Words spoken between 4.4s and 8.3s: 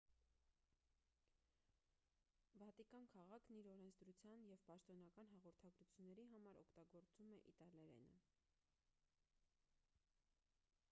և պաշտոնական հաղորդագրությունների համար օգտագործում է իտալերենը